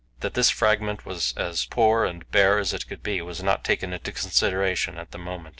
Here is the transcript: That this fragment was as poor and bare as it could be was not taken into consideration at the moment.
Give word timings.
That 0.21 0.33
this 0.33 0.49
fragment 0.49 1.05
was 1.05 1.31
as 1.37 1.65
poor 1.65 2.05
and 2.05 2.27
bare 2.31 2.57
as 2.57 2.73
it 2.73 2.87
could 2.87 3.03
be 3.03 3.21
was 3.21 3.43
not 3.43 3.63
taken 3.63 3.93
into 3.93 4.11
consideration 4.11 4.97
at 4.97 5.11
the 5.11 5.19
moment. 5.19 5.49